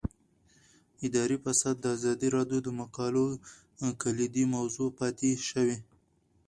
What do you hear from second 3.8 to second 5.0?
کلیدي موضوع